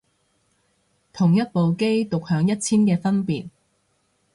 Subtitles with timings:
[1.13, 3.51] 同一部機獨享一千嘅分別